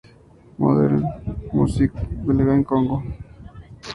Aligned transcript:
Modern 0.57 1.03
Music 1.53 1.91
of 1.93 1.99
the 2.25 2.33
Belgian 2.33 2.63
Congo". 2.63 3.03